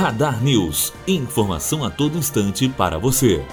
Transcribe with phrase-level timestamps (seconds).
[0.00, 0.94] Radar News.
[1.06, 3.44] Informação a todo instante para você.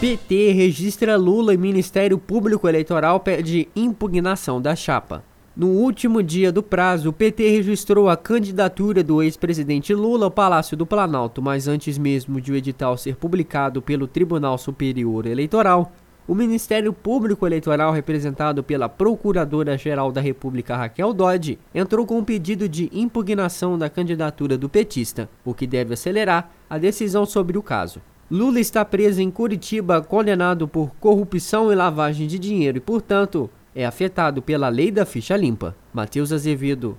[0.00, 5.22] PT registra Lula e Ministério Público Eleitoral pede impugnação da chapa.
[5.56, 10.76] No último dia do prazo, o PT registrou a candidatura do ex-presidente Lula ao Palácio
[10.76, 15.92] do Planalto, mas antes mesmo de o edital ser publicado pelo Tribunal Superior Eleitoral,
[16.28, 22.68] o Ministério Público Eleitoral, representado pela Procuradora-Geral da República Raquel Dodge, entrou com um pedido
[22.68, 28.00] de impugnação da candidatura do petista, o que deve acelerar a decisão sobre o caso.
[28.28, 33.86] Lula está preso em Curitiba, condenado por corrupção e lavagem de dinheiro e, portanto, é
[33.86, 35.76] afetado pela lei da ficha limpa.
[35.94, 36.98] Matheus Azevedo,